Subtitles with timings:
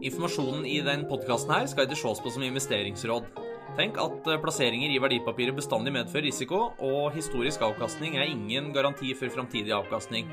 [0.00, 3.26] Informasjonen i den podkasten her skal ikke ses på som investeringsråd.
[3.76, 9.12] Tenk at eh, plasseringer i verdipapirer bestandig medfører risiko, og historisk avkastning er ingen garanti
[9.18, 10.30] for framtidig avkastning.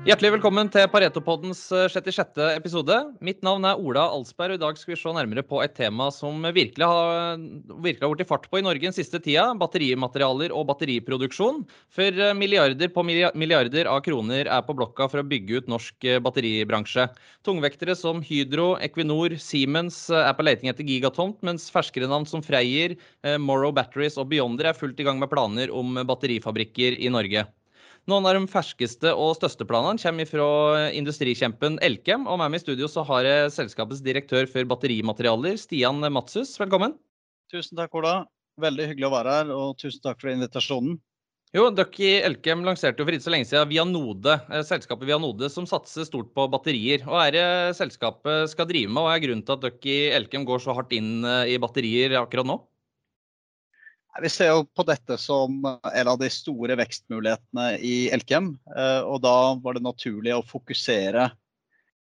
[0.00, 1.58] Hjertelig velkommen til Paretopoddens
[1.92, 2.38] 66.
[2.40, 2.94] Eh, episode.
[3.20, 6.06] Mitt navn er Ola Alsberg, og i dag skal vi se nærmere på et tema
[6.08, 7.36] som virkelig har,
[7.84, 9.50] virkelig har blitt fart på i Norge den siste tida.
[9.60, 11.60] Batterimaterialer og batteriproduksjon.
[11.92, 16.08] For eh, milliarder på milliarder av kroner er på blokka for å bygge ut norsk
[16.08, 17.10] eh, batteribransje.
[17.44, 22.96] Tungvektere som Hydro, Equinor, Siemens er på leting etter gigatomt, mens ferskere navn som Freyr,
[23.36, 27.50] Morrow Batteries og Beyonder er fullt i gang med planer om batterifabrikker i Norge.
[28.08, 30.46] Noen av de ferskeste og største planene kommer fra
[30.96, 32.24] industrikjempen Elkem.
[32.24, 36.54] Og med meg i studio så har jeg selskapets direktør for batterimaterialer, Stian Matsus.
[36.60, 36.96] Velkommen.
[37.52, 38.22] Tusen takk, Ola.
[38.60, 40.96] Veldig hyggelig å være her, og tusen takk for invitasjonen.
[41.50, 45.48] Jo, Dere i Elkem lanserte jo for ikke så lenge siden Vianode, eh, selskapet Vianode
[45.50, 47.02] som satser stort på batterier.
[47.02, 47.46] Hva er det
[47.78, 50.76] selskapet skal drive med, og hva er grunnen til at dere i Elkem går så
[50.78, 52.60] hardt inn eh, i batterier akkurat nå?
[54.18, 55.60] Vi ser jo på dette som
[55.94, 58.56] en av de store vekstmulighetene i Elkem.
[58.74, 61.28] Eh, og da var det naturlig å fokusere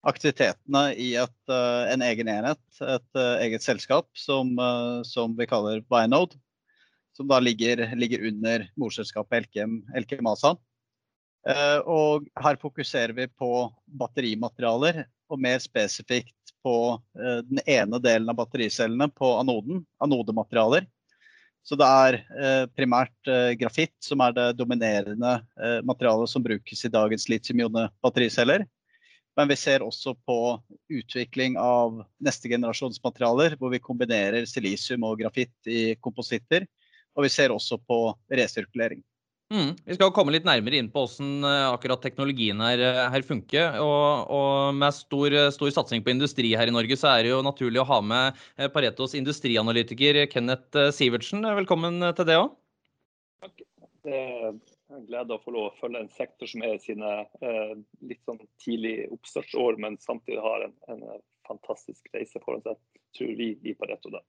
[0.08, 4.54] aktivitetene i et, eh, en egen enhet, et eh, eget selskap som,
[5.04, 6.40] som vi kaller Bionode.
[7.12, 10.54] Som da ligger, ligger under morselskapet Elkem, Elkem ASA.
[11.90, 13.50] Og her fokuserer vi på
[14.00, 20.86] batterimaterialer, og mer spesifikt på den ene delen av battericellene, på anoden, anodematerialer
[21.66, 26.84] så det er eh, primært eh, grafitt som er det dominerende eh, materialet som brukes
[26.86, 28.64] i dagens litium-ione-battericeller.
[29.38, 30.38] Men vi ser også på
[30.90, 36.66] utvikling av neste generasjons materialer, hvor vi kombinerer silisium og grafitt i kompositter.
[37.14, 38.00] Og vi ser også på
[38.32, 39.02] resirkulering.
[39.50, 39.72] Mm.
[39.82, 43.80] Vi skal komme litt nærmere inn på hvordan eh, akkurat teknologien her, eh, her funker.
[43.82, 47.40] Og, og med stor, stor, satsing på industri her i Norge, så er det jo
[47.42, 51.42] naturlig å ha med eh, Paretos industrianalytiker Kenneth Sivertsen.
[51.58, 52.54] Velkommen til det òg.
[53.42, 53.66] Takk.
[54.06, 54.52] Det er
[54.94, 57.10] en glede å få lov å følge en sektor som er i sine
[57.42, 57.74] eh,
[58.06, 61.04] litt sånn tidlig oppstartsår, men samtidig har en, en
[61.48, 62.78] fantastisk reise foran seg,
[63.18, 64.14] tror vi i Pareto.
[64.14, 64.22] da.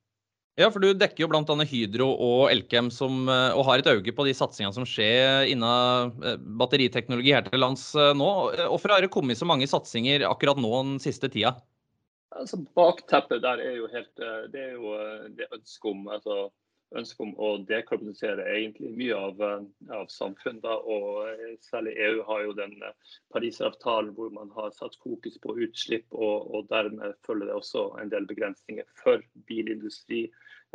[0.59, 1.56] Ja, for du dekker jo bl.a.
[1.63, 6.12] Hydro og Elkem som, eh, og har et øye på de satsingene som skjer innen
[6.28, 8.31] eh, batteriteknologi her til lands eh, nå.
[8.67, 11.56] Hvorfor har det kommet så mange satsinger akkurat nå den siste tida?
[12.35, 14.22] Altså, bakteppet der er jo helt
[14.53, 14.94] Det er jo
[15.35, 16.35] det ønsket om altså,
[16.97, 19.41] ønske om å dekarbonisere egentlig mye av,
[19.96, 20.66] av samfunnet.
[20.66, 22.75] Og særlig EU har jo den
[23.34, 28.12] Parisavtalen hvor man har satt fokus på utslipp, og, og dermed følger det også en
[28.13, 30.25] del begrensninger for bilindustri.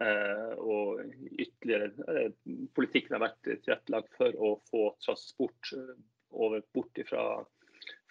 [0.02, 1.00] Eh, og
[1.40, 2.32] ytterligere eh,
[2.76, 5.94] Politikken har vært tilrettelagt for å få transport eh,
[6.36, 7.22] over, bort fra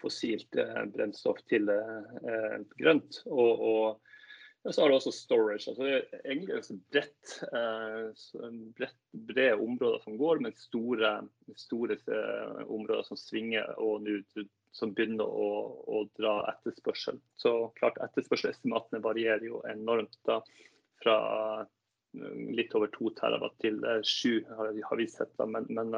[0.02, 3.22] fossilt eh, brennstoff til eh, grønt.
[3.30, 4.16] og, og
[4.66, 5.70] men så har du også storage.
[5.70, 8.96] altså Det er egentlig et bredt, eh, bredt,
[9.30, 11.12] brede områder som går, men store,
[11.54, 14.16] store eh, områder som svinger og nå
[14.74, 15.52] som begynner å,
[15.86, 17.22] å, dra etterspørsel.
[17.38, 20.18] Så klart Etterspørselsestimatene varierer jo enormt.
[20.26, 20.40] da,
[21.04, 21.20] Fra
[21.62, 25.38] eh, litt over to terawatt til sju, har vi sett.
[25.38, 25.94] da, men, men,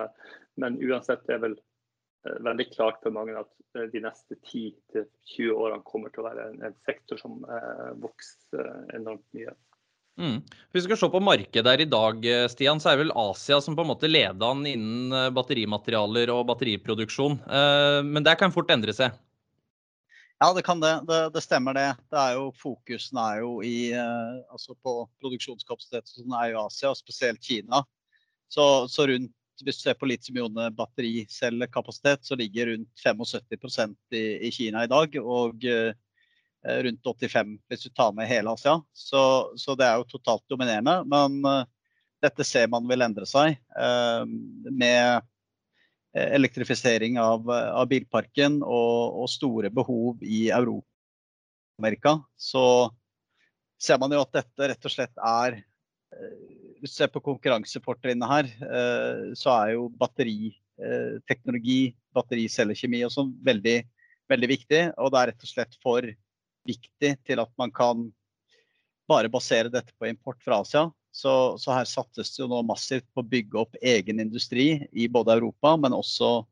[0.59, 1.59] men uansett, det er vel
[2.45, 6.59] veldig klart for mange at eh, de neste 10-20 årene kommer til å være en,
[6.69, 9.53] en sektor som eh, vokser enormt mye.
[10.17, 10.39] Mm.
[10.73, 13.59] Hvis vi skal se på markedet der i dag, Stian, så er det vel Asia
[13.61, 17.35] som på en måte leder an innen batterimaterialer og batteriproduksjon.
[18.07, 19.13] Men det kan fort endre seg?
[20.41, 20.95] Ja, det kan det.
[21.05, 21.85] Det, det stemmer det.
[22.09, 26.97] det er jo, fokusen er jo i, altså på produksjonskapasitet som er jo Asia, og
[26.97, 27.83] spesielt Kina.
[28.49, 34.84] Så, så rundt hvis du ser på litium-ione-battericellekapasitet, så ligger rundt 75 i, i Kina
[34.85, 35.16] i dag.
[35.22, 35.94] Og eh,
[36.84, 38.81] rundt 85 hvis du tar med hele Asia.
[38.94, 41.03] Så, så det er jo totalt dominerende.
[41.09, 41.66] Men eh,
[42.23, 44.23] dette ser man vil endre seg eh,
[44.72, 45.22] med
[46.18, 52.89] elektrifisering av, av bilparken og, og, store behov i Europa og Amerika, Så
[53.77, 55.59] ser man jo at dette rett og slett er
[56.85, 63.77] ser på konkurransefortrinnet her, eh, så er jo batteriteknologi, eh, battericellekjemi og sånn veldig,
[64.29, 64.83] veldig viktig.
[64.97, 66.06] Og det er rett og slett for
[66.68, 68.07] viktig til at man kan
[69.07, 70.89] bare basere dette på import fra Asia.
[71.12, 75.07] Så, så her sattes det jo nå massivt på å bygge opp egen industri i
[75.09, 76.44] både Europa, men også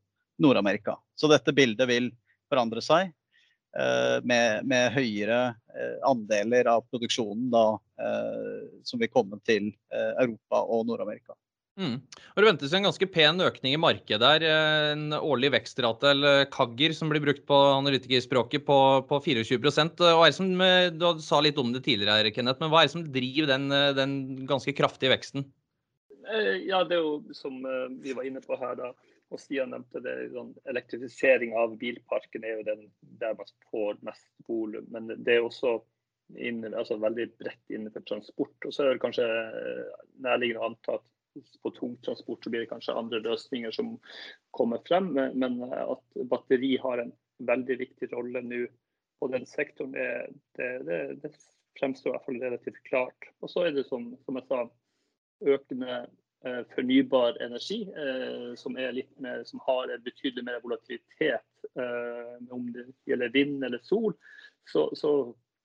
[0.42, 0.96] Nord-Amerika.
[1.14, 2.10] Så dette bildet vil
[2.50, 3.12] forandre seg.
[3.76, 5.40] Eh, med, med, høyere
[5.76, 7.66] eh, andeler av produksjonen da,
[8.00, 11.36] eh, som vil komme til Europa og Nord-Amerika.
[11.76, 11.98] Mm.
[12.00, 14.46] Og Det ventes en ganske pen økning i markedet der.
[14.94, 18.78] En årlig vekstrate, eller kagger, som blir brukt på analytikerspråket, på,
[19.10, 20.54] på 24 og er det som,
[20.96, 23.68] Du sa litt om det tidligere, her, Kenneth, men hva er det som driver den,
[23.98, 24.16] den
[24.48, 25.44] ganske kraftige veksten?
[26.64, 27.60] Ja, Det er jo som
[28.00, 28.94] vi var inne på her, da,
[29.34, 32.86] og Stian nevnte det, sånn, elektrifisering av bilparken er jo den
[33.20, 34.86] der man får mest volum.
[34.94, 35.80] Men det er også
[36.38, 38.56] inn, altså veldig bredt innenfor transport.
[38.62, 39.26] Og så er det kanskje
[40.22, 41.12] nærliggende å anta at
[41.62, 43.96] på tungtransport så blir det kanskje andre løsninger som
[44.56, 45.10] kommer frem.
[45.14, 47.12] Men at batteri har en
[47.50, 48.64] veldig viktig rolle nå
[49.20, 50.08] på den sektoren, det,
[50.58, 51.32] det, det, det
[51.80, 53.28] fremstår i hvert fall relativt klart.
[53.40, 54.62] Og så er det som, som jeg sa,
[55.56, 56.08] økende eh,
[56.74, 61.46] fornybar energi, eh, som, mer, som, har en betydelig mer volatilitet.
[61.74, 64.14] Eh, om det gjelder vind eller sol,
[64.70, 65.12] så, så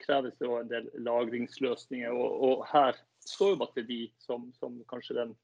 [0.05, 2.11] kreves det en del lagringsløsninger.
[2.11, 2.97] Og, og her
[3.27, 5.35] står jo batteri som, som kanskje den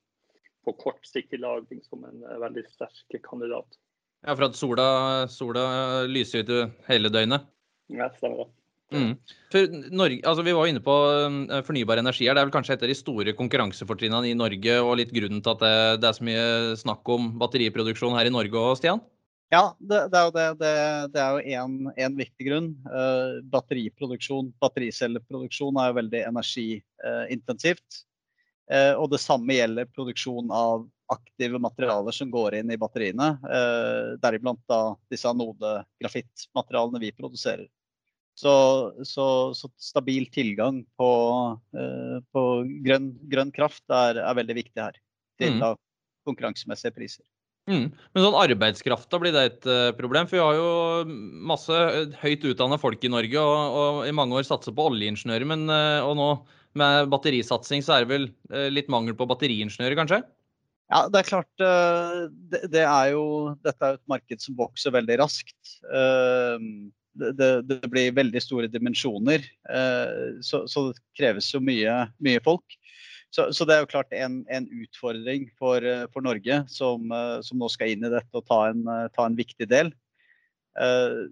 [0.65, 3.79] på kortsiktig lagring som en eh, veldig sterk kandidat.
[4.25, 4.89] Ja, For at sola,
[5.29, 5.67] sola
[6.09, 7.45] lyser ut hele døgnet?
[7.93, 8.49] Ja, stemmer det.
[8.93, 9.17] Mm.
[9.51, 12.27] For Norge, altså Vi var jo inne på eh, fornybar energi.
[12.27, 12.37] her.
[12.37, 15.53] Det er vel kanskje et av de store konkurransefortrinnene i Norge, og litt grunnen til
[15.55, 16.47] at det, det, er så mye
[16.79, 19.03] snakk om batteriproduksjon her i Norge òg, Stian?
[19.51, 20.47] Ja, det, det, er jo det.
[21.13, 22.73] Det, er jo én viktig grunn.
[22.91, 28.03] Uh, batteriproduksjon, battericelleproduksjon er jo veldig energiintensivt.
[28.67, 30.83] Uh, og det samme gjelder produksjon av
[31.15, 33.29] aktive materialer som går inn i batteriene.
[33.47, 34.75] Uh, deriblant
[35.07, 37.69] disse anodegrafittmaterialene vi produserer.
[38.37, 38.53] Så,
[39.01, 39.25] så,
[39.57, 41.09] så, stabil tilgang på,
[41.73, 42.43] eh, på
[42.85, 44.99] grønn, grønn, kraft er, er, veldig viktig her.
[45.41, 45.79] Til mm.
[46.27, 47.25] konkurransemessige priser.
[47.67, 47.89] Mm.
[47.91, 50.29] Men sånn arbeidskrafta, blir det et uh, problem?
[50.29, 51.17] For vi har jo
[51.49, 51.79] masse
[52.21, 55.47] høyt utdanna folk i Norge, og, og, i mange år satset på oljeingeniører.
[55.49, 56.29] Men uh, og nå
[56.77, 60.21] med batterisatsing så er det vel uh, litt mangel på batteriingeniører, kanskje?
[60.87, 61.49] Ja, det er klart.
[61.59, 63.25] Det, det er jo,
[63.65, 65.73] dette er jo et marked som vokser veldig raskt.
[67.17, 69.41] Det, det, blir veldig store dimensjoner.
[70.45, 72.77] Så, så det kreves jo mye, mye folk.
[73.29, 77.39] Så, så, det er jo klart en, en utfordring for, eh, for Norge, som, eh,
[77.43, 79.93] som, nå skal inn i dette og ta en, eh, ta en viktig del.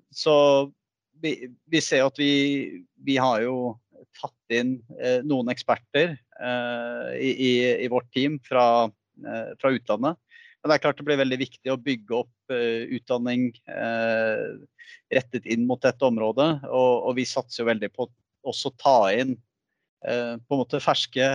[0.10, 0.36] Så
[1.22, 1.36] vi,
[1.70, 3.76] vi ser at vi, vi, har jo
[4.18, 4.80] tatt inn
[5.22, 6.16] noen eksperter
[7.14, 7.52] i, i,
[7.86, 8.90] i vårt team fra,
[9.62, 10.18] fra, utlandet.
[10.66, 12.54] Men det er klart det blir veldig viktig å bygge opp
[12.98, 13.52] utdanning
[15.14, 16.48] rettet inn mot dette området.
[16.66, 18.08] Og, og vi satser jo veldig på
[18.50, 21.28] også ta inn uh, på en måte ferske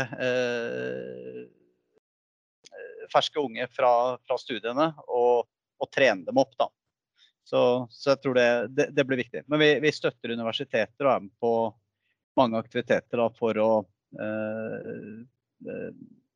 [3.11, 3.93] ferske unge fra,
[4.27, 5.47] fra studiene og,
[5.79, 6.53] og, trene dem opp.
[6.59, 6.67] da.
[7.47, 9.45] Så, så jeg tror det, det, det, blir viktig.
[9.47, 11.55] Men vi, vi, støtter universiteter og er med på
[12.39, 13.71] mange aktiviteter da, for å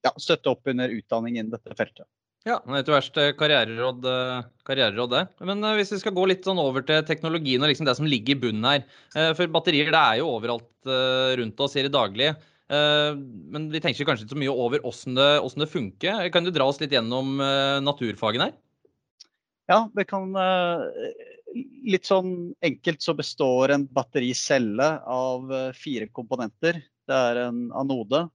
[0.05, 2.07] ja, støtte opp under utdanning innen dette feltet.
[2.45, 5.23] Ja, etter verst karriereråd, eh, karriereråd det.
[5.49, 8.09] Men eh, hvis vi skal gå litt sånn over til teknologien og liksom det som
[8.09, 8.83] ligger i bunnen her.
[9.17, 10.69] Eh, for batterier det er jo overalt
[11.41, 12.35] rundt oss i det daglige.
[12.69, 16.27] Men vi tenker kanskje ikke så mye over åssen det, det, funker.
[16.33, 17.39] Kan du dra oss litt gjennom
[17.81, 18.53] naturfagen her?
[19.73, 20.37] Ja, det kan
[21.89, 25.49] Litt sånn enkelt så består en battericelle av
[25.79, 26.83] fire komponenter.
[27.09, 28.27] Det er en anode,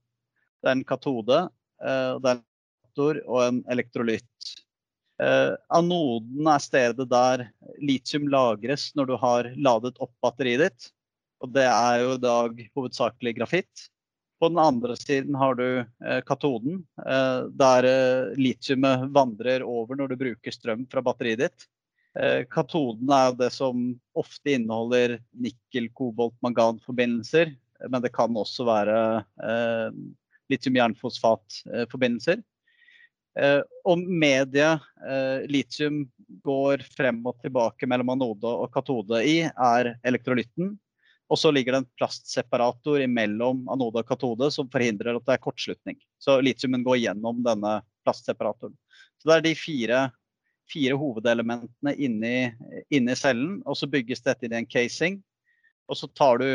[0.58, 1.44] det er en katode,
[1.78, 2.42] det er
[2.98, 4.54] en og en elektrolytt.
[5.20, 7.44] Eh, anoden er stedet der
[7.82, 10.90] litium lagres når du har ladet opp batteriet ditt.
[11.40, 13.88] Og det er jo i dag hovedsakelig grafitt.
[14.40, 20.08] På den andre siden har du eh, katoden, eh, der eh, litiumet vandrer over når
[20.12, 21.68] du bruker strøm fra batteriet ditt.
[22.18, 27.52] Eh, katoden er det som ofte inneholder nikkel, kobolt, mangan-forbindelser.
[27.88, 28.96] Men det kan også være
[29.44, 29.90] eh,
[30.52, 32.40] litium-jernfosfat-forbindelser.
[33.38, 36.02] Eh, og mediet eh, litium
[36.44, 40.74] går frem og tilbake mellom anode og katode i, er elektrolytten.
[41.30, 45.44] Og så ligger det en plastseparator mellom anode og katode som forhindrer at det er
[45.44, 45.98] kortslutning.
[46.18, 48.74] Så litiumen går gjennom denne plastseparatoren.
[49.20, 50.00] Så det er de fire,
[50.72, 52.34] fire hovedelementene inni,
[52.90, 53.60] inni, cellen.
[53.62, 55.20] Og så bygges dette inn i en casing.
[55.86, 56.48] Og så tar du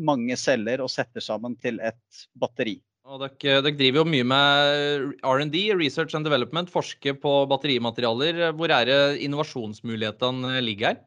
[0.00, 2.78] mange celler og setter sammen til et batteri.
[3.02, 8.52] Og dere, dere, driver jo mye med R&D, research and development, forsker på batterimaterialer.
[8.54, 11.00] Hvor er det innovasjonsmulighetene ligger her?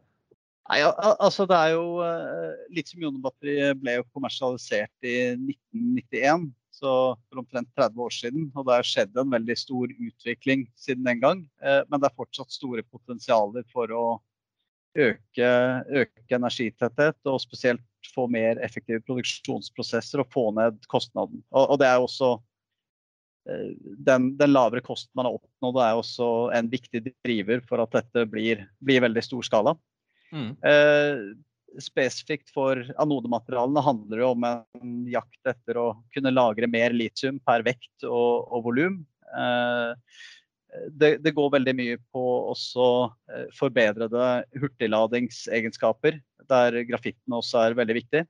[0.65, 7.69] Nei, altså det er jo eh, Litium-ionbatteri ble jo kommersialisert i 1991, så for omtrent
[7.77, 8.47] 30 år siden.
[8.57, 11.43] Og det har skjedd en veldig stor utvikling siden den gang.
[11.61, 14.05] Eh, men det er fortsatt store potensialer for å
[14.97, 15.51] øke,
[16.01, 21.41] øke energitetthet, og spesielt få mer effektive produksjonsprosesser og få ned kostnaden.
[21.53, 22.35] Og, og det er også
[23.45, 28.25] den, den, lavere kosten man har oppnådd, er også en viktig driver for at dette
[28.31, 29.75] blir, blir veldig stor skala.
[30.33, 30.55] Mm.
[30.65, 37.37] Eh, spesifikt for anodematerialene handler det om en jakt etter å kunne lagre mer litium
[37.45, 39.03] per vekt og, og volum.
[39.35, 39.91] Eh,
[40.91, 42.87] det, det, går veldig mye på også
[43.31, 44.25] eh, forbedrede
[44.59, 46.19] hurtigladingsegenskaper,
[46.51, 48.23] der grafitten også er veldig viktig.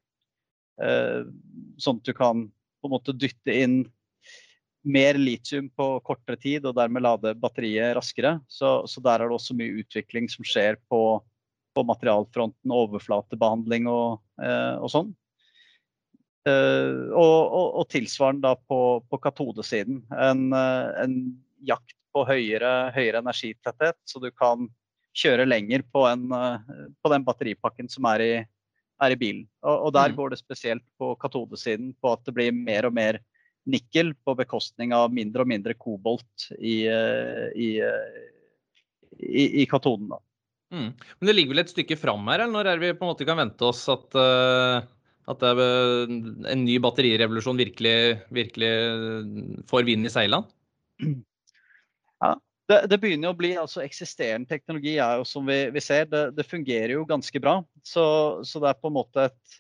[0.84, 1.22] Eh,
[1.82, 3.84] sånn at du kan på en måte dytte inn
[4.86, 8.38] mer litium på kortere tid og dermed lade batteriet raskere.
[8.48, 11.02] Så, så der er det også mye utvikling som skjer på,
[11.74, 15.14] på materialfronten, overflatebehandling og, eh, og sånn.
[16.46, 18.80] Eh, og, og, og, tilsvarende da på,
[19.10, 20.04] på katodesiden.
[20.14, 21.18] En, uh, en,
[21.66, 24.68] jakt på høyere, høyere, energitetthet, så du kan
[25.16, 28.34] kjøre lenger på, en, uh, på den batteripakken som er i,
[29.04, 29.46] er i bilen.
[29.64, 30.20] Og, og der mm.
[30.20, 33.22] går det spesielt på katodesiden på at det blir mer og mer
[33.66, 40.12] nikkel på bekostning av mindre og mindre kobolt i, i, i, i katoden.
[40.70, 40.92] Mm.
[40.94, 43.26] Men det ligger vel et stykke fram her, eller når er vi på en måte
[43.26, 44.20] kan vente oss at
[45.26, 47.96] at en ny batterirevolusjon virkelig,
[48.34, 48.72] virkelig
[49.70, 50.46] får vind i seilene?
[52.22, 52.36] Ja,
[52.70, 56.24] det, det, begynner å bli altså Eksisterende teknologi er jo som vi, vi ser, det,
[56.38, 57.60] det, fungerer jo ganske bra.
[57.86, 58.06] Så,
[58.48, 59.60] så, det er på en måte et,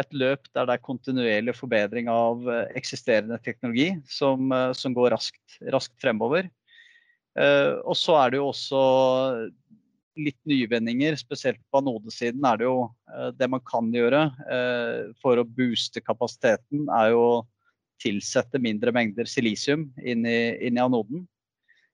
[0.00, 5.12] et løp der det er kontinuerlig forbedring av eh, eksisterende teknologi som, eh, som går
[5.16, 6.48] raskt, raskt fremover.
[7.38, 8.78] Uh, og så er det jo også
[10.18, 12.76] litt nyvendinger, spesielt på anodesiden, er det jo
[13.12, 17.34] eh, det man kan gjøre eh, for å booste kapasiteten, er jo å
[18.00, 21.26] tilsette mindre mengder silisium inn i, inn i anoden.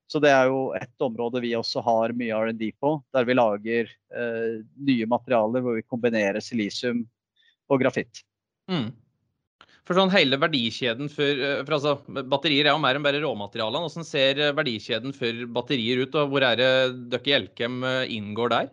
[0.06, 3.90] Så det er jo et område vi også har mye R&D på, der vi lager
[4.14, 7.02] eh, nye materialer hvor vi kombinerer silisium
[7.66, 8.22] og grafitt.
[8.70, 8.92] Mm.
[9.86, 13.86] For sånn hele verdikjeden for, eh, for altså, Batterier er jo mer enn bare råmaterialene.
[13.86, 16.72] Hvordan ser eh, verdikjeden for batterier ut, og hvor er det
[17.12, 18.72] dere i Elkem eh, inngår der?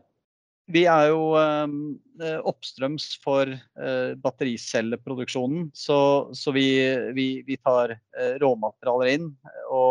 [0.74, 5.68] Vi er jo eh, oppstrøms for eh, battericelleproduksjonen.
[5.78, 6.00] Så,
[6.34, 6.66] så vi,
[7.14, 7.94] vi, vi, tar
[8.42, 9.30] råmaterialer inn,
[9.70, 9.83] og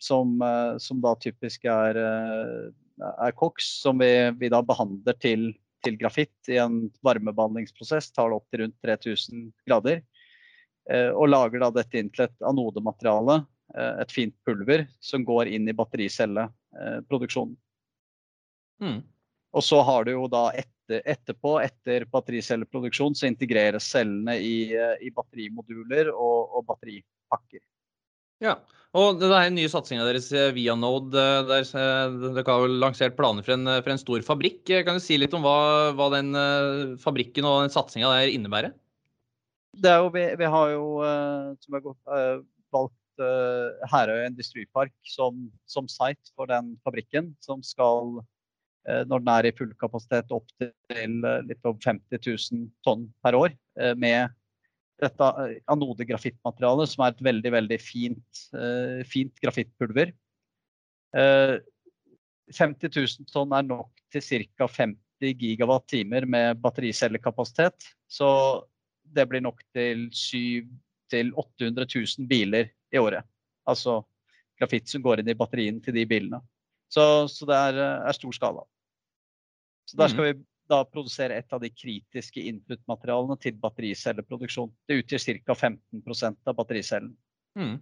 [0.00, 0.32] som,
[0.80, 5.46] som, da typisk er, er koks, som vi, vi da behandler til
[5.84, 8.10] til grafitt i en varmebehandlingsprosess.
[8.12, 10.02] Tar det opp til rundt 3000 grader.
[10.90, 13.40] Eh, og lager da dette inn til et anodemateriale,
[13.76, 17.56] eh, et fint pulver, som går inn i battericelleproduksjonen.
[18.80, 19.00] Mm.
[19.52, 24.96] Og så har du jo da etter, etterpå, etter battericelleproduksjon, så integreres cellene i, eh,
[25.06, 27.62] i batterimoduler og, og batteripakker.
[28.40, 28.56] Ja,
[28.98, 33.14] og det er nye satsinga deres eh, via Node, eh, der eh, dere har lansert
[33.18, 34.64] planer for en, for en, stor fabrikk.
[34.86, 36.32] Kan du si litt om hva, hva den
[37.02, 38.74] fabrikken og den satsinga der innebærer?
[39.78, 40.86] Det er jo, vi, vi har jo,
[41.62, 42.00] som har gått,
[42.74, 43.22] valgt
[43.92, 48.18] Herøy Industripark som, som site for den fabrikken, som skal,
[49.06, 53.54] når den er i full kapasitet, opp til litt over 50 000 tonn per år
[53.94, 54.34] med
[55.00, 60.12] dette eh, anodegrafittmaterialet, som er et veldig veldig fint, uh, fint grafittpulver.
[61.16, 61.56] Uh,
[62.56, 64.68] 50 000 tonn er nok til ca.
[64.68, 67.90] 50 gigawatt timer med battericellekapasitet.
[68.10, 68.28] Så
[69.04, 70.70] det blir nok til 700
[71.10, 73.26] 800 000 biler i året.
[73.66, 74.00] Altså
[74.60, 76.40] grafitt som går inn i batterien til de bilene.
[76.90, 78.62] Så, så det er, er, stor skala.
[79.88, 80.28] Så der skal mm.
[80.28, 84.72] vi da produsere et av de kritiske input-materialene til battericelleproduksjon.
[84.88, 85.56] Det utgjør ca.
[85.56, 87.14] 15% av battericellen.
[87.58, 87.78] Mm.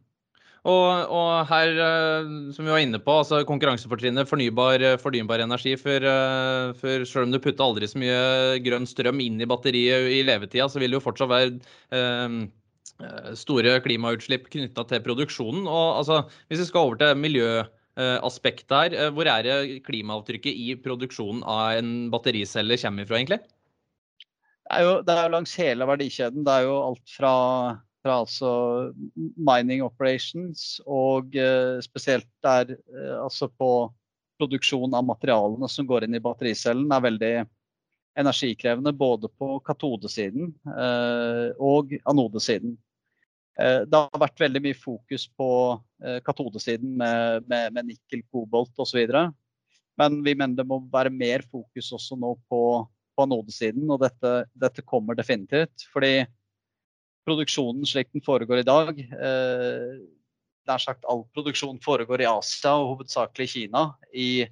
[0.68, 5.76] Og, og, her, eh, som vi var inne på, altså konkurransefortrinnet fornybar, fornybar energi.
[5.80, 10.10] For, eh, for, selv om du putter aldri så mye grønn strøm inn i batteriet
[10.18, 11.54] i levetida, så vil det jo fortsatt være
[11.94, 12.40] um,
[13.38, 15.68] store klimautslipp knytta til produksjonen.
[15.70, 18.94] Og altså, hvis vi skal over til miljø Eh, aspekt der.
[18.94, 23.40] Eh, hvor er det klimaavtrykket i produksjonen av en battericelle kommer fra, egentlig?
[24.68, 26.44] Det er, jo, det er jo langs hele verdikjeden.
[26.46, 27.34] Det er jo alt fra,
[28.04, 28.50] fra altså
[29.16, 32.74] mining operations og uh, spesielt der
[33.16, 33.70] altså på
[34.38, 37.32] produksjon av materialene som går inn i battericellen, er veldig
[38.18, 40.52] energikrevende både på katodesiden
[41.58, 42.76] og anodesiden.
[43.58, 45.48] Eh, det har vært veldig mye fokus på
[46.04, 49.00] eh, katodesiden med, med, med nikkel, kobolt osv.
[49.98, 54.30] Men vi mener det må være mer fokus også nå på, på anodesiden, og dette,
[54.54, 55.88] dette, kommer definitivt.
[55.90, 56.22] Fordi
[57.26, 59.98] produksjonen slik den foregår i dag eh,
[60.68, 63.96] Nær sagt all produksjon foregår i Asia og hovedsakelig i Kina.
[64.12, 64.44] I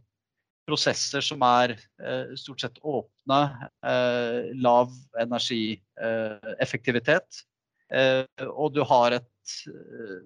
[0.64, 1.76] prosesser som er
[2.40, 3.68] stort sett åpne,
[4.64, 4.88] lav
[5.20, 7.28] energieffektivitet.
[7.94, 10.24] Eh, og du har et et,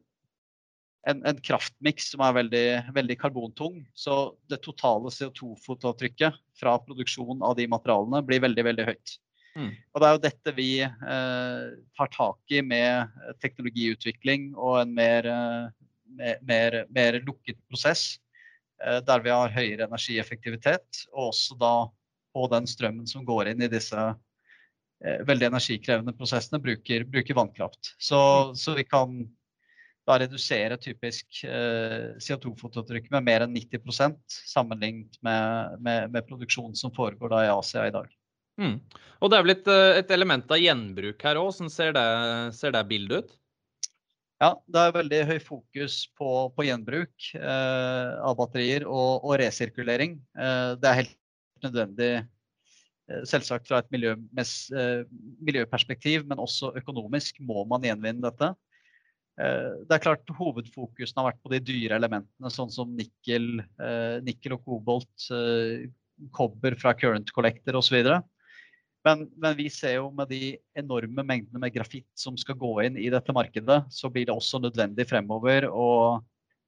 [1.11, 3.83] en, en kraftmiks som er veldig, veldig, karbontung.
[3.95, 9.14] Så det totale CO2-fotavtrykket fra produksjon av de materialene blir veldig, veldig høyt.
[9.59, 9.71] Mm.
[9.93, 11.62] Og Det er jo dette vi eh,
[11.99, 15.31] tar tak i med teknologiutvikling og en mer,
[16.09, 18.14] mer, mer, mer lukket prosess.
[18.81, 21.75] Eh, der vi har høyere energieffektivitet, og også da
[22.33, 24.19] på den strømmen som går inn i disse eh,
[25.00, 27.95] veldig energikrevende prosessene, bruker, bruker vannkraft.
[27.97, 28.54] Så, mm.
[28.61, 29.14] så vi kan
[30.09, 36.95] da redusere typisk eh, CO2-fototrykk med mer enn 90 sammenlignet med, med, med produksjonen som
[36.97, 38.09] foregår da i Asia i dag.
[38.61, 38.76] Mm.
[39.21, 41.52] Og det er vel et, eh, et, element av gjenbruk her òg.
[41.52, 42.09] Hvordan ser det,
[42.57, 43.37] ser det, bildet ut?
[44.40, 50.16] Ja, det er veldig høy fokus på, på gjenbruk eh, av batterier og, og resirkulering.
[50.33, 51.16] Eh, det er helt
[51.66, 52.28] nødvendig eh,
[53.29, 55.05] selvsagt fra et miljø, eh,
[55.45, 58.52] miljøperspektiv, men også økonomisk må man gjenvinne dette.
[59.40, 64.19] Eh, det er klart Hovedfokusen har vært på de dyre elementene, sånn som nikkel, eh,
[64.26, 65.88] nikkel og kobolt, eh,
[66.37, 68.02] kobber fra current collector osv.
[69.07, 72.99] Men, men vi ser jo med de enorme mengdene med grafitt som skal gå inn
[73.00, 76.21] i dette markedet, så blir det også nødvendig fremover å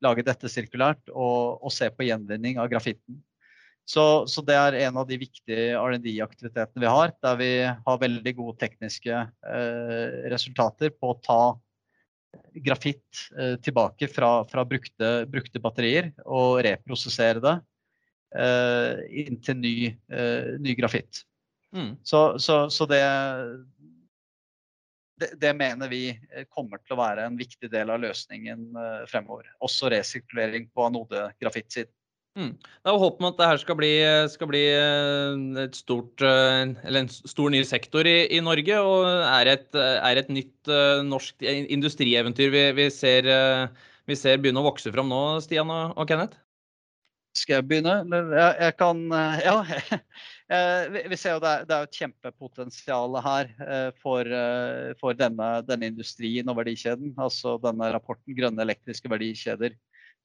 [0.03, 3.21] lage dette sirkulært og, og se på gjenvinning av grafitten.
[3.89, 8.33] Så, så, det er en av de viktige R&D-aktivitetene vi har, der vi har veldig
[8.39, 11.43] gode tekniske eh, resultater på å ta
[12.63, 17.57] grafitt eh, tilbake fra, fra brukte, brukte, batterier og reprosessere det
[18.39, 21.25] eh, inn til ny, eh, ny grafitt.
[21.75, 21.97] Mm.
[22.05, 23.03] Så, så, så det,
[25.21, 26.05] det, det, mener vi
[26.53, 29.49] kommer til å være en viktig del av løsningen eh, fremover.
[29.65, 31.93] Også resirkulering på anodegrafittsiden.
[32.33, 32.53] Mm.
[32.57, 33.91] Det er håp at det her skal bli,
[34.33, 39.51] skal bli eh, et stort, eh, en stor ny sektor i, i Norge, og er
[39.53, 43.29] et, er et nytt uh, norsk industrieventyr vi, vi, ser,
[44.09, 46.41] vi, ser, begynne å vokse fram nå, Stian og, og Kenneth?
[47.37, 48.01] Skal jeg begynne?
[48.09, 49.05] Jeg, jeg kan
[49.49, 49.59] Ja.
[51.09, 53.55] vi ser jo det er, det er et kjempepotensial her
[54.01, 54.29] for,
[55.01, 57.15] for denne, denne, industrien og verdikjeden.
[57.17, 59.77] Altså denne rapporten 'Grønne elektriske verdikjeder'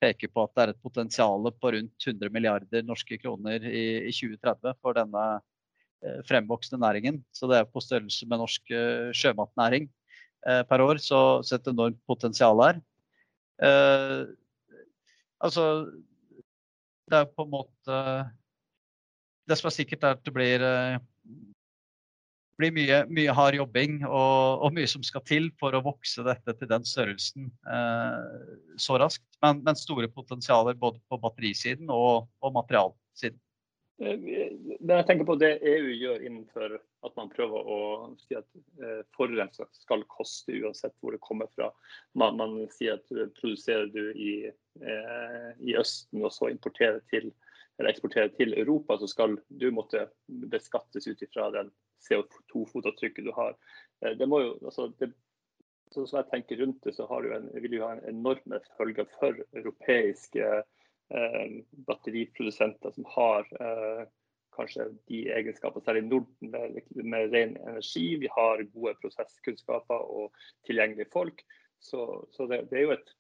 [0.02, 4.14] peker på at det er et potensial på rundt 100 milliarder norske kroner i, i
[4.14, 5.24] 2030 for denne
[6.06, 7.22] eh, fremvoksende næringen.
[7.34, 9.90] Så det er på størrelse med norsk eh, sjømatnæring
[10.48, 12.82] eh, per år, så, så et enormt potensial her.
[13.64, 14.28] Eh,
[15.42, 15.64] altså
[17.10, 17.96] Det er på en måte
[19.48, 21.00] Det som er sikkert, er at det blir eh,
[22.58, 26.56] blir mye, mye hard jobbing og, og, mye som skal til for å vokse dette
[26.58, 29.28] til den størrelsen eh, så raskt.
[29.44, 33.40] Men, men, store potensialer både på batterisiden og, og materialsiden.
[34.02, 34.28] Eh,
[34.82, 37.80] når jeg tenker på det EU gjør innenfor at man prøver å
[38.26, 38.48] si at
[38.82, 41.72] eh, forurenser skal koste uansett hvor det kommer fra.
[42.18, 44.38] Man, man sier at produserer du i,
[44.82, 47.32] eh, i Østen og så importerer til
[47.78, 50.08] eller eksporterer til Europa, så skal du måtte
[50.50, 51.68] beskattes ut ifra den
[52.08, 53.56] CO2-fotavtrykket du har.
[54.02, 55.12] Eh, det må jo, altså det,
[55.94, 59.08] sånn som jeg tenker rundt det, så du en, vil du ha en enorme følger
[59.18, 64.08] for europeiske eh, batteriprodusenter som har eh,
[64.58, 68.08] kanskje de egenskapene, særlig i Norden med, med, ren energi.
[68.24, 70.34] Vi har gode prosesskunnskaper og
[70.68, 71.44] tilgjengelige folk.
[71.80, 73.12] Så, så det, det, er jo et,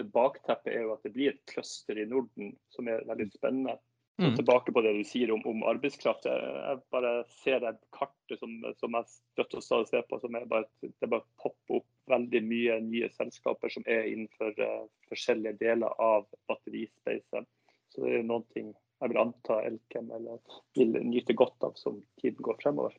[0.00, 3.76] et bakteppe er jo at det blir et cluster i Norden som er veldig spennende.
[4.16, 4.32] Mm.
[4.38, 6.24] Tilbake på det du sier om, om arbeidskraft.
[6.24, 7.10] Jeg, jeg, bare
[7.42, 11.10] ser det kartet som, som jeg støtter og stadig ser på, som er bare, det
[11.12, 17.48] bare popper opp veldig mye nye selskaper som er innenfor uh, forskjellige deler av batterispacet.
[17.92, 20.40] Så det er noen ting jeg vil anta Elkem eller
[20.78, 22.96] vil nyte godt av som tiden går fremover.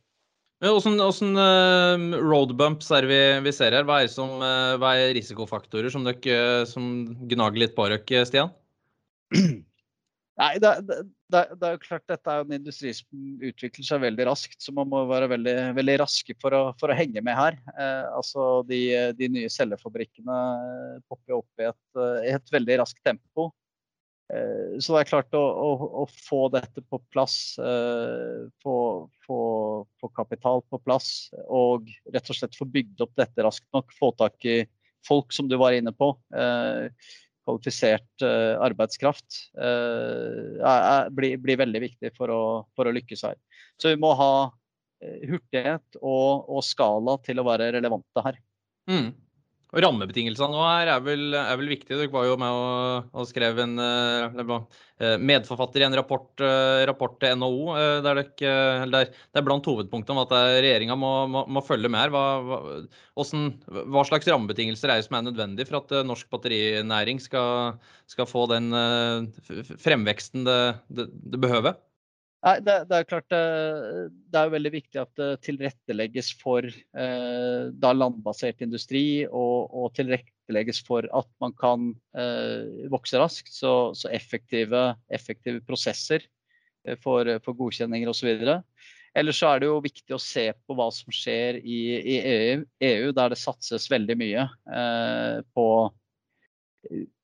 [0.62, 0.94] Hvilke
[1.34, 3.86] uh, roadbumps er vi, vi ser her?
[3.90, 8.54] Hva er, som, uh, hva er risikofaktorer som, dere, som gnager litt på dere, Stian?
[10.38, 10.98] Nei, det, det,
[11.34, 13.08] det, er jo klart dette er en industri som
[13.42, 16.98] utvikler seg veldig raskt, så man må være veldig, veldig raske for å, for å,
[16.98, 17.58] henge med her.
[17.74, 18.82] Eh, altså de,
[19.18, 20.38] de, nye cellefabrikkene
[21.10, 21.82] popper opp i et,
[22.28, 23.50] i et, veldig raskt tempo.
[24.30, 28.78] Eh, så det er klart å, å, å få dette på plass, eh, få,
[29.26, 29.42] få,
[29.98, 34.14] få, kapital på plass og rett og slett få bygd opp dette raskt nok, få
[34.22, 34.60] tak i
[35.08, 36.14] folk som du var inne på.
[36.36, 36.92] Eh,
[37.48, 42.42] kvalifisert uh, arbeidskraft uh, blir, blir, veldig viktig for å,
[42.76, 43.38] for å, lykkes her.
[43.80, 48.42] Så vi må ha uh, hurtighet og, og, skala til å være relevante her.
[48.92, 49.14] Mm.
[49.76, 51.98] Og Rammebetingelsene nå her er vel, er vel viktige.
[52.00, 57.18] Dere var jo med og, og skrev en uh, medforfatter i en rapport, uh, rapport
[57.20, 57.74] til NHO
[58.06, 62.14] der, der det er blant hovedpunktene om at regjeringa må, må, må, følge med her.
[62.16, 62.62] Hva, hva,
[63.18, 67.76] hva, slags rammebetingelser er det som er nødvendig for at norsk batterinæring skal,
[68.08, 68.72] skal få den
[69.84, 71.76] fremveksten det, det, det behøver?
[72.46, 77.64] Nei, det, det, er klart eh, det er veldig viktig at det tilrettelegges for eh,
[77.74, 83.50] da landbasert industri, og, og, tilrettelegges for at man kan eh, vokse raskt.
[83.56, 86.22] Så, så effektive, effektive, prosesser
[86.86, 88.46] eh, for, for godkjenninger osv.
[89.18, 92.66] Ellers så er det jo viktig å se på hva som skjer i, i EU,
[92.86, 95.68] EU, der det satses veldig mye eh, på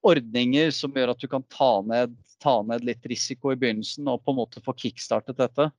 [0.03, 4.23] ordninger som gjør at du kan ta ned, ta ned, litt risiko i begynnelsen og
[4.23, 5.69] på en måte få kickstartet dette.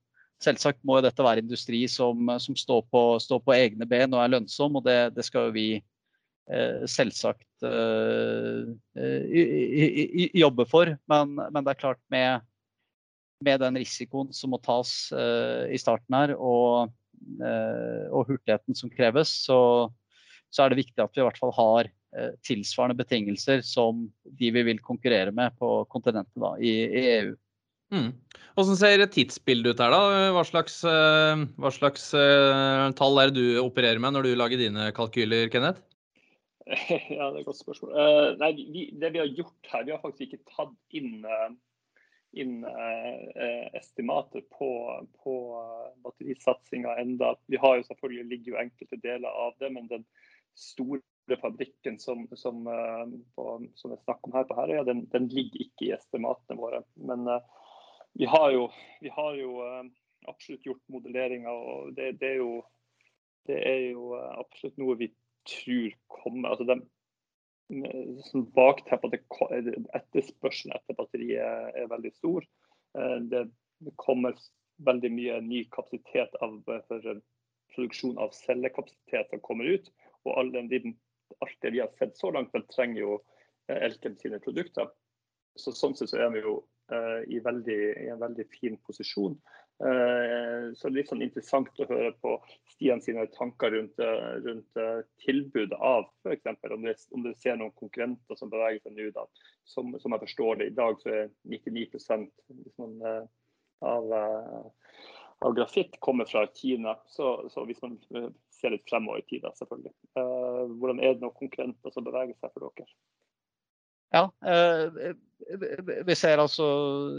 [0.43, 4.33] Selvsagt må dette være industri som, som står, på, står, på, egne ben og er
[4.33, 8.73] lønnsom, og det, det skal jo vi eh, selvsagt eh,
[10.35, 10.91] jobbe for.
[11.11, 12.43] Men, men, det er klart med,
[13.47, 16.91] med den risikoen som må tas eh, i starten her, og,
[17.39, 19.59] eh, og hurtigheten som kreves, så,
[20.53, 24.05] så er det viktig at vi i hvert fall har Eh, tilsvarende betingelser som
[24.39, 27.33] de vi vil konkurrere med på kontinentet da, i, i EU.
[27.91, 28.13] Mm.
[28.55, 30.29] Hvordan ser tidsbildet ut her, da?
[30.31, 34.63] Hva slags, eh, hva slags uh, tall er det du opererer med når du lager
[34.63, 35.83] dine kalkyler, Kenneth?
[37.17, 37.91] Ja, det er et godt spørsmål.
[37.91, 41.51] Uh, nei, vi, det vi har gjort her, vi har faktisk ikke tatt inn, uh,
[42.39, 42.61] inn
[43.75, 44.69] estimater på,
[45.19, 45.35] på
[46.07, 47.35] batterisatsinga enda.
[47.51, 50.07] Vi har jo selvfølgelig ligger jo enkelte deler av det, men den
[50.55, 51.01] store
[51.41, 55.27] fabrikken som, som, eh, på, som det er snakk om her på Herøya, den, den,
[55.33, 56.81] ligger ikke i estimatene våre.
[56.95, 57.41] Men uh,
[58.13, 58.67] vi har jo,
[59.01, 59.83] vi har jo uh,
[60.29, 62.51] absolutt gjort modelleringer, og det, det, er jo,
[63.49, 65.11] det, er jo, absolutt noe vi
[65.49, 66.53] tror kommer.
[66.53, 66.79] altså de,
[68.29, 69.15] som bakteppe at
[69.97, 72.45] etterspørselen etter batteriet er, er veldig stor.
[73.25, 73.47] Det,
[73.99, 74.37] kommer
[74.85, 77.07] veldig mye ny kapasitet av, for
[77.73, 79.89] produksjon av cellekapasitet som kommer ut.
[80.25, 80.69] Og all den
[81.39, 83.17] alt det vi har sett så langt, vel trenger jo
[83.69, 84.89] eh, Elkem sine produkter.
[85.55, 86.57] Så Sånn sett så er vi jo
[86.91, 89.37] uh, i, veldig, i, en veldig fin posisjon.
[89.79, 92.33] Uh, så det er litt sånn interessant å høre på
[92.73, 96.51] Stian sine tanker rundt, uh, tilbudet av f.eks.
[96.75, 99.07] Om, om du ser noen konkurrenter som beveger seg nå.
[99.15, 99.23] da,
[99.63, 102.99] som, som, jeg forstår det i dag, så er 99 liksom,
[103.85, 104.13] av,
[105.39, 106.97] av grafitt kommer fra Kina.
[107.07, 107.95] Så, så hvis man
[108.55, 109.93] se litt fremover i tid, selvfølgelig.
[110.17, 112.87] Uh, hvordan er det noen konkurrenter som beveger seg for dere?
[114.15, 114.85] Ja, uh,
[116.07, 116.65] vi ser altså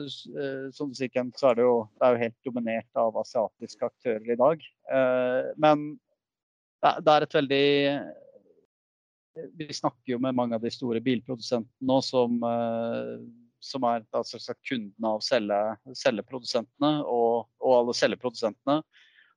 [0.06, 3.90] uh, Som du sier, så er det, jo, det er jo helt dominert av asiatiske
[3.90, 4.68] aktører i dag.
[5.60, 5.88] men
[6.86, 7.66] det er et veldig
[9.58, 12.38] Vi snakker jo med mange av de store bilprodusentene nå som,
[13.60, 18.78] som er altså, kundene av selgeprodusentene og, og alle celleprodusentene.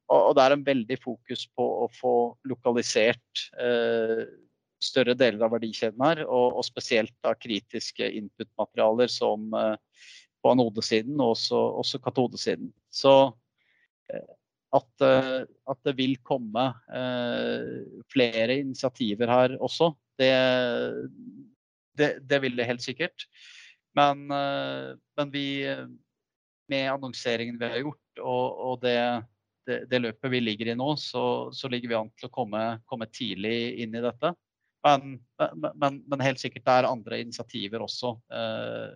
[0.10, 2.13] Og, det er en veldig fokus på å få
[2.50, 4.24] lokalisert eh,
[4.82, 9.76] større deler av verdikjeden her, og, og spesielt da kritiske input-materialer som eh,
[10.39, 12.72] på anodesiden og også, også katodesiden.
[12.93, 13.13] Så
[14.12, 14.28] eh,
[14.76, 20.34] at, eh, at, det vil komme eh, flere initiativer her også, det,
[22.00, 23.28] det, det vil det helt sikkert.
[23.98, 25.65] Men, men vi,
[26.69, 29.00] med annonseringen vi har gjort, og, og det
[29.67, 32.63] det, det, løpet vi ligger i nå, så, så ligger vi an til å komme,
[32.89, 34.34] komme tidlig inn i dette.
[34.86, 35.17] Men,
[35.76, 38.93] men, men, helt sikkert det er andre initiativer også eh,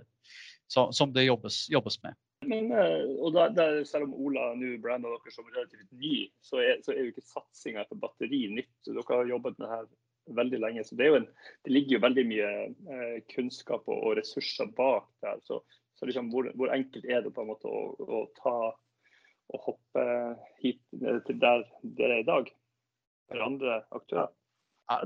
[0.71, 2.15] så, som det jobbes, jobbes med.
[2.47, 6.61] Men, eh, og da, der, Selv om Ola nå brander dere som relativt ny, så
[6.63, 8.73] er, så er jo ikke satsinga etter batteri nytt.
[8.87, 9.85] Dere har jobbet med det her
[10.39, 10.83] veldig lenge.
[10.87, 11.27] så Det, en,
[11.65, 12.51] det ligger jo veldig mye
[12.95, 15.39] eh, kunnskap og, og, ressurser bak der.
[15.47, 15.61] Så,
[15.99, 18.57] så liksom, hvor, hvor, enkelt er det på en måte å, å ta
[19.51, 20.05] å hoppe
[20.63, 22.47] hit til der dere er i dag,
[23.29, 24.31] for andre aktører?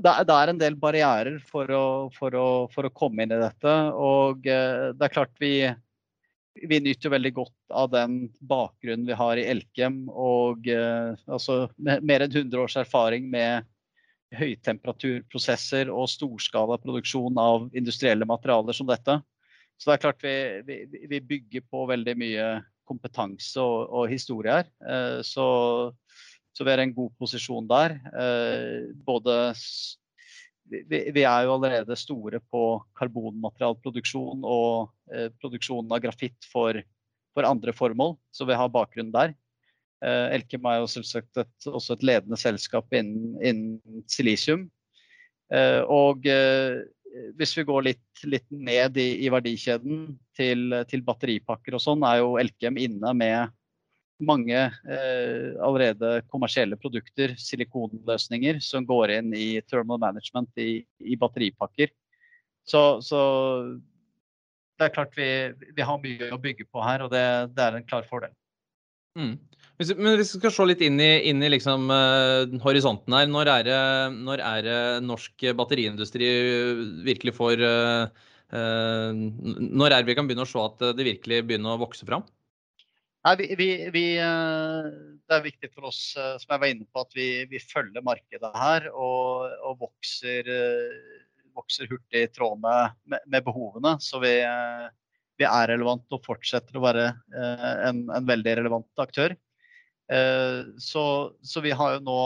[0.02, 3.74] Det er en del barrierer for å, for, å, for å, komme inn i dette.
[3.94, 5.52] Og eh, det er klart vi,
[6.58, 8.18] vi nyter veldig godt av den
[8.50, 10.02] bakgrunnen vi har i Elkem.
[10.10, 13.68] Og eh, altså, mer enn 100 års erfaring med
[14.36, 19.20] høytemperaturprosesser og storskala produksjon av industrielle materialer som dette.
[19.78, 20.34] Så det er klart vi,
[20.66, 22.48] vi, vi bygger på veldig mye
[22.88, 24.68] kompetanse og, og historie her.
[24.82, 25.46] Eh, så,
[26.52, 27.98] så, vi er i en god posisjon der.
[28.12, 29.38] Eh, både
[30.68, 32.62] vi, er jo allerede store på
[32.98, 36.80] karbonmaterialproduksjon og eh, produksjon av grafitt for,
[37.34, 39.36] for, andre formål, så vi har bakgrunn der.
[39.98, 44.68] Elkem er jo selvsagt et, også et ledende selskap innen, innen silisium.
[45.90, 46.28] Og
[47.34, 52.22] hvis vi går litt, litt ned i, i, verdikjeden til, til batteripakker og sånn, er
[52.22, 53.54] jo Elkem inne med
[54.18, 61.92] mange eh, allerede kommersielle produkter, silikonløsninger, som går inn i thermal management i, i batteripakker.
[62.68, 63.20] Så, så,
[64.78, 65.28] det er klart vi,
[65.70, 67.24] vi, har mye å bygge på her, og det,
[67.54, 68.34] det er en klar fordel.
[69.18, 69.36] Mm.
[69.78, 73.50] Men hvis vi skal se litt inn i, inn i liksom, uh, horisonten her, når
[73.52, 73.82] er, det,
[74.26, 76.30] når er, det, norsk batteriindustri
[77.06, 81.82] virkelig får uh, Når er vi kan begynne å se at det virkelig begynner å
[81.82, 82.24] vokse fram?
[83.26, 87.16] Nei, vi, vi, vi, det er viktig for oss som jeg var inne på, at
[87.18, 90.48] vi, følger markedet her og, og vokser,
[91.58, 93.96] vokser, hurtig i tråd med, med behovene.
[94.00, 99.36] Så vi, er relevant og fortsetter å være eh, en, en veldig relevant aktør.
[100.12, 101.04] Eh, så,
[101.42, 102.20] så, vi har jo nå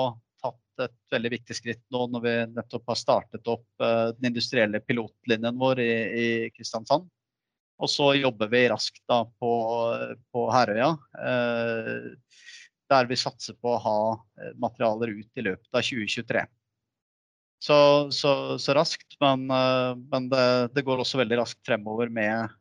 [0.87, 5.59] et veldig viktig skritt nå når vi nettopp har startet opp eh, den industrielle pilotlinjen
[5.61, 5.93] vår i,
[6.23, 7.09] i Kristiansand.
[7.83, 9.53] Og så jobber vi raskt da på,
[10.31, 10.93] på Herøya.
[12.93, 14.01] Der vi satser på å ha
[14.61, 16.45] materialer ut i løpet av 2023
[17.63, 17.79] så,
[18.15, 19.17] så, så raskt.
[19.23, 22.55] Men, eh, men det, det, går også veldig raskt fremover med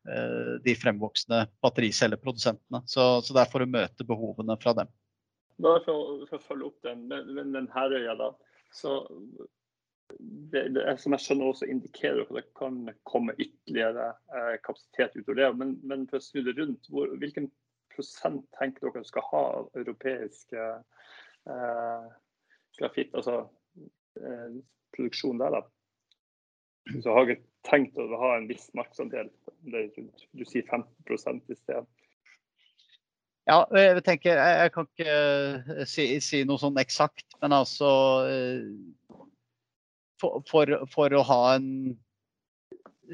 [0.65, 2.83] de fremvoksende battericelleprodusentene.
[2.89, 4.89] Så, så det er for å møte behovene fra dem.
[5.61, 8.31] Bare for, for å følge opp den, den, den Herøya, da.
[8.73, 8.95] Så
[10.19, 15.39] det, det, som jeg skjønner også indikerer at det kan komme ytterligere eh, kapasitet utover
[15.39, 15.49] det.
[15.59, 17.49] Men, men, for å snu det rundt, hvor, hvilken
[17.93, 22.09] prosent tenker dere skal ha av europeisk eh,
[22.79, 23.13] grafitt?
[23.15, 23.43] Altså
[24.19, 24.59] eh,
[24.95, 25.63] produksjon der, da.
[26.99, 29.29] Så har jeg tenkt å ha en viss markedsandel.
[29.61, 31.85] Du sier 15 i sted.
[33.49, 35.13] Ja, jeg tenker Jeg kan ikke
[35.79, 37.89] eh, si, si noe sånn eksakt, men altså
[38.29, 38.67] eh,
[40.21, 41.95] for, for, for, å ha en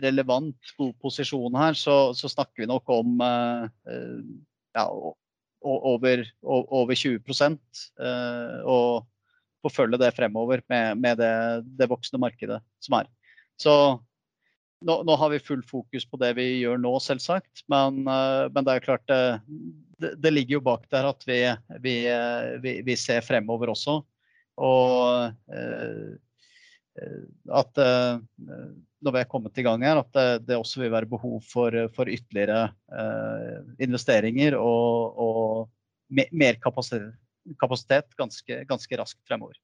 [0.04, 3.94] relevant god posisjon her, så, så snakker vi nok om eh,
[4.78, 4.84] ja,
[5.64, 7.88] over, over 20%
[8.70, 9.08] og
[9.66, 11.32] forfølge det fremover med, med det,
[11.80, 13.10] det, voksne markedet som er.
[13.58, 13.74] Så
[14.82, 17.64] nå, nå, har vi full fokus på det vi gjør nå, selvsagt.
[17.72, 19.40] Men, uh, men det er klart uh,
[20.02, 21.40] det, det, ligger jo bak der at vi,
[21.84, 24.00] vi, uh, vi, vi ser fremover også.
[24.58, 25.30] Og
[27.54, 31.36] at når vi er kommet i gang her, at det, det også vil være behov
[31.46, 32.64] for, for ytterligere
[33.78, 39.62] investeringer og, og mer kapasitet ganske, ganske raskt fremover.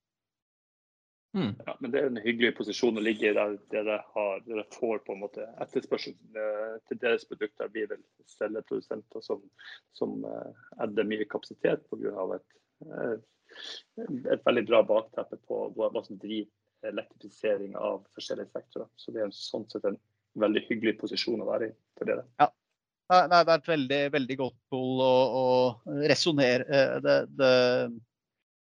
[1.33, 1.55] Mm.
[1.65, 5.01] Ja, men Det er en hyggelig posisjon å ligge i der dere, har, dere får
[5.05, 7.71] på en måte etterspørsel eh, til deres produkter.
[7.73, 9.41] Vi vil selge produsenter som,
[9.97, 12.27] som uh, adder mye kapasitet pga.
[12.37, 13.15] Et, uh,
[14.29, 16.51] et veldig bra bakteppe på hva, som driver
[16.83, 18.89] elektrifisering av forskjellige sektorer.
[18.99, 19.97] Så det er en, sånn sett en
[20.39, 22.27] veldig hyggelig posisjon å være i for dere.
[22.41, 22.51] Ja,
[23.11, 25.45] Nei, det er et veldig, veldig godt å, å
[26.07, 27.51] resonnere eh, det, det,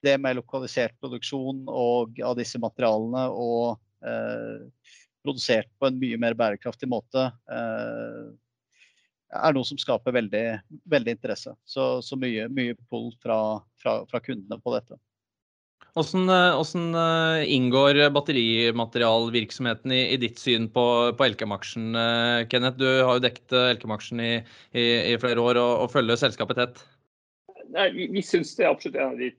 [0.06, 4.92] det, med lokalisert produksjon og av disse materialene og eh,
[5.26, 8.26] produsert på en mye mer bærekraftig måte eh,
[9.36, 10.46] er noe som skaper veldig,
[10.92, 11.56] veldig interesse.
[11.68, 13.40] Så, så mye, mye pull fra,
[13.82, 15.00] fra, fra kundene på dette.
[15.96, 20.84] Hvordan, hvordan, eh, eh, inngår batterimaterialvirksomheten i, i, ditt syn på,
[21.16, 22.80] på Elkem-aksjen, eh, Kenneth?
[22.82, 24.34] Du har jo dekket Elkem-aksjen i,
[24.76, 26.84] i, i, flere år og, og følger selskapet tett.
[27.72, 29.32] Nei, vi, vi syns det er absolutt en av de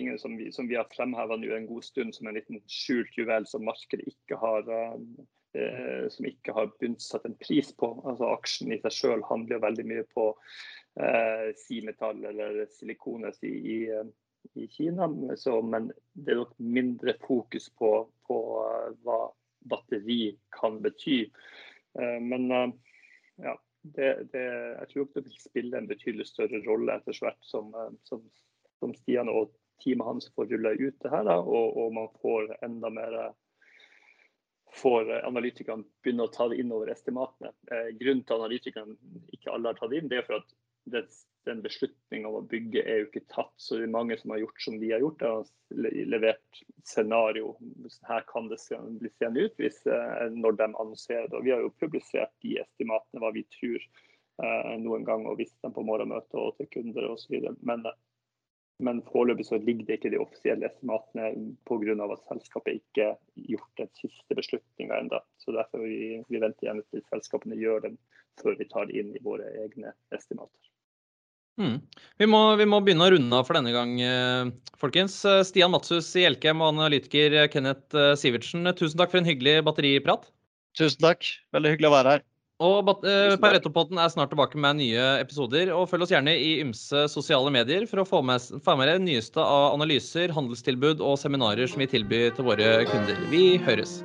[0.00, 3.14] tingene som vi, som vi har fremheva nå en god stund som en liten skjult
[3.18, 7.92] juvel som markedet ikke har eh, som ikke har begynt satt en pris på.
[8.02, 10.30] Altså Aksjen i seg selv handler veldig mye på
[10.98, 13.78] eh, simetall eller silikones i, i
[14.54, 15.36] i Kina.
[15.36, 17.90] Så, men det er nok mindre fokus på,
[18.26, 19.20] på uh, hva
[19.70, 21.24] batteri kan bety.
[21.98, 22.68] Uh, men uh,
[23.44, 27.72] ja, det, det, jeg tror det vil spille en betydelig større rolle etter hvert som,
[28.08, 28.24] som,
[28.80, 32.90] som Stian og teamet hans får rulle ut det her, og, og, man får enda
[32.94, 33.18] mer
[34.80, 37.50] får analytikerne begynne å ta det inn over estimatene.
[37.98, 40.52] grunnen til at analytikerne ikke alle har tatt inn, det er for at
[40.90, 41.08] det
[41.44, 43.54] den beslutninga om å bygge er jo ikke tatt.
[43.56, 45.24] Så det er mange som har gjort som de har gjort.
[45.24, 45.48] har
[46.12, 47.54] levert scenario.
[48.08, 48.60] Her kan det
[49.00, 51.38] bli seende ut hvis, eh, når de annonserer det.
[51.38, 55.56] Og vi har jo publisert de estimatene, hva vi tror eh, noen gang, og vist
[55.64, 57.40] dem på morgenmøtet og til kunder osv.
[57.62, 57.88] Men,
[58.80, 61.30] men foreløpig så ligger det ikke de offisielle estimatene
[61.68, 61.94] pga.
[62.06, 65.20] at selskapet ikke har gjort den siste beslutninga ennå.
[65.42, 67.98] Så derfor vi, vi venter igjen til selskapene gjør den
[68.40, 70.70] før vi tar det inn i våre egne estimater.
[71.60, 71.76] Mm.
[72.16, 75.18] Vi, må, vi, må, begynne å runde av for denne gang, eh, folkens.
[75.44, 80.30] Stian Matshus i Elkem og analytiker Kenneth Sivertsen, tusen takk for en hyggelig batteriprat.
[80.78, 81.26] Tusen takk.
[81.52, 82.29] Veldig hyggelig å være her.
[82.60, 85.72] Og uh, Pareto-podden er snart tilbake med nye episoder.
[85.72, 88.98] og Følg oss gjerne i ymse sosiale medier for å få med, få med det
[89.06, 93.24] nyeste av analyser, handelstilbud og seminarer som vi tilbyr til våre kunder.
[93.32, 94.02] Vi høres.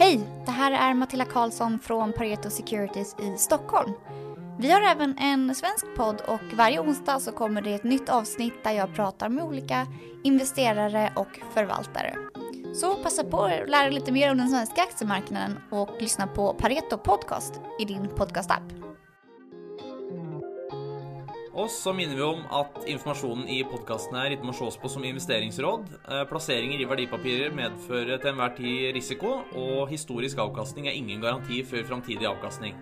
[0.00, 0.16] Hei!
[0.42, 3.94] Det her er Matilda Karlsson fra Pareto Securities i Stockholm.
[4.58, 8.64] Vi har även en svensk podd og varje onsdag så kommer det ett nytt avsnitt
[8.64, 9.86] der jeg prater med olika
[10.24, 12.41] investerare og förvaltare.
[12.74, 16.54] Så passa på att lära dig lite mer om den svenska aktiemarknaden och lyssna på
[16.54, 18.62] Pareto Podcast i din podcastapp.
[21.52, 25.04] Og så minner vi om at informasjonen i podkasten her ikke må ses på som
[25.04, 25.84] investeringsråd.
[26.08, 31.60] Eh, plasseringer i verdipapirer medfører til enhver tid risiko, og historisk avkastning er ingen garanti
[31.68, 32.72] for framtidig avkastning.